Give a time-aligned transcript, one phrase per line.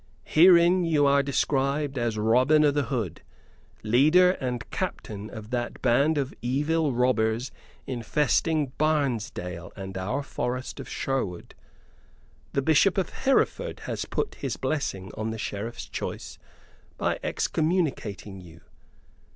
[0.25, 3.21] Herein you are described as Robin o' th' Hood,
[3.83, 7.51] leader and captain of that band of evil robbers
[7.85, 11.53] infesting Barnesdale and our forest of Sherwood!
[12.53, 16.39] The Bishop of Hereford has put his blessing on the Sheriff's choice
[16.97, 18.61] by excommunicating you.